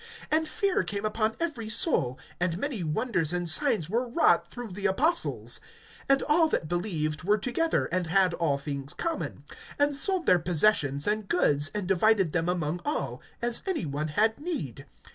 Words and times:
(43)And 0.31 0.47
fear 0.47 0.81
came 0.83 1.05
upon 1.05 1.35
every 1.39 1.69
soul; 1.69 2.17
and 2.39 2.57
many 2.57 2.83
wonders 2.83 3.33
and 3.33 3.47
signs 3.47 3.87
were 3.87 4.07
wrought 4.09 4.49
through 4.49 4.71
the 4.71 4.87
apostles. 4.87 5.59
(44)And 6.09 6.23
all 6.27 6.47
that 6.47 6.67
believed 6.67 7.23
were 7.23 7.37
together, 7.37 7.85
and 7.91 8.07
had 8.07 8.33
all 8.33 8.57
things 8.57 8.93
common; 8.95 9.43
(45)and 9.79 9.93
sold 9.93 10.25
their 10.25 10.39
possessions 10.39 11.05
and 11.05 11.29
goods, 11.29 11.69
and 11.75 11.87
divided 11.87 12.33
them 12.33 12.49
among 12.49 12.81
all, 12.83 13.21
as 13.43 13.61
any 13.67 13.85
one 13.85 14.07
had 14.07 14.39
need. 14.39 14.87